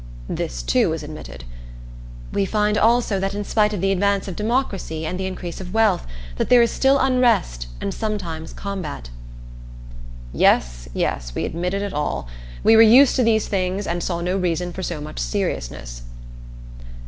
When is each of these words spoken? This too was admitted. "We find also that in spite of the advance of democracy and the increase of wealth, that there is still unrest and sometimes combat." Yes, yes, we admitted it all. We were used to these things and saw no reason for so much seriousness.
This 0.27 0.63
too 0.63 0.89
was 0.89 1.03
admitted. 1.03 1.43
"We 2.33 2.43
find 2.45 2.75
also 2.75 3.19
that 3.19 3.35
in 3.35 3.43
spite 3.43 3.71
of 3.71 3.81
the 3.81 3.91
advance 3.91 4.27
of 4.27 4.35
democracy 4.35 5.05
and 5.05 5.19
the 5.19 5.27
increase 5.27 5.61
of 5.61 5.75
wealth, 5.75 6.07
that 6.37 6.49
there 6.49 6.63
is 6.63 6.71
still 6.71 6.97
unrest 6.97 7.67
and 7.79 7.93
sometimes 7.93 8.51
combat." 8.51 9.11
Yes, 10.33 10.89
yes, 10.95 11.35
we 11.35 11.45
admitted 11.45 11.83
it 11.83 11.93
all. 11.93 12.27
We 12.63 12.75
were 12.75 12.81
used 12.81 13.15
to 13.17 13.23
these 13.23 13.47
things 13.47 13.85
and 13.85 14.01
saw 14.01 14.21
no 14.21 14.37
reason 14.37 14.73
for 14.73 14.81
so 14.81 15.01
much 15.01 15.19
seriousness. 15.19 16.01